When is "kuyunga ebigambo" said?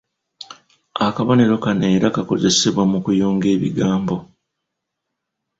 3.05-4.15